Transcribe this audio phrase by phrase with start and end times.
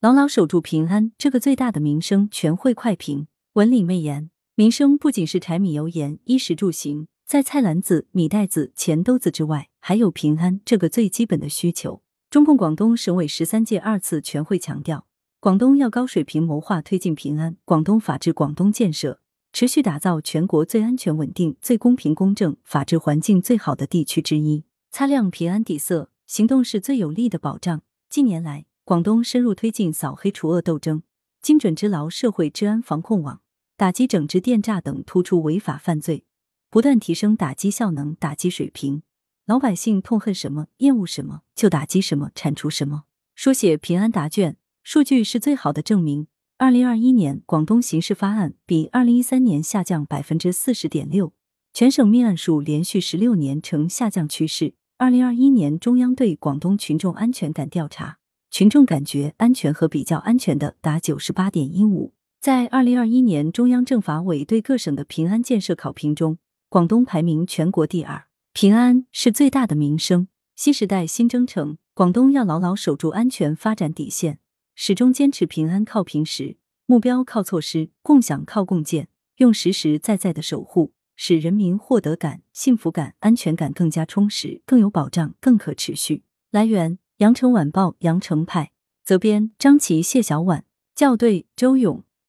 [0.00, 3.26] 牢牢守住平安，这个最大的民生全会快评。
[3.54, 12.00] 文理媚言，民生不仅是柴米油盐、衣食住行，在菜篮子、米袋子、钱兜子之外，还有平安这个最基本的需求。
[12.30, 15.08] 中共广东省委十三届二次全会强调，
[15.40, 19.18] 广东要高水平谋划推进平安、广东法治、广东建设，
[19.52, 24.62] 持续打造全国最安全稳定、最公平公正、法治环境最好的地区之一。
[24.92, 27.82] 擦亮平安底色，行动是最有力的保障。
[28.08, 31.02] 近年来，广东深入推进扫黑除恶斗争，
[31.42, 33.42] 精准织牢社会治安防控网，
[33.76, 36.24] 打击整治电诈等突出违法犯罪，
[36.70, 39.02] 不断提升打击效能、打击水平。
[39.44, 43.02] 老百姓痛恨什么、厌恶什么，就打击什么、铲除什么。
[43.34, 46.26] 书写平安答卷，数据是最好的证明。
[46.56, 51.34] 二零二一年，广东刑事发案比二零一三年下降百分之四十点六，
[51.74, 54.72] 全省命案数连续十六年呈下降趋势。
[54.96, 58.17] 二零二一年，中央对广东群众安全感调查。
[58.50, 62.14] 群众感觉安全和比较安全的达九十八点一五。
[62.40, 66.38] 在二零二一年中央政法委对各省的平安建设考评中，
[66.68, 68.26] 广东排名全国第二。
[68.52, 70.28] 平安是最大的民生。
[70.56, 74.38] 新时代新征程，广东要牢牢守住安全发展底线，
[74.74, 86.24] 始终坚持平安靠平时，目标靠措施，共享靠共建，用实实在在的守护，使人民获得感、幸福感、安全感更加充实、更有保障、更可持续。
[86.50, 86.98] 来源。
[87.18, 88.70] 羊城晚报羊城派
[89.02, 92.04] 责编张琪、谢小婉校对周勇。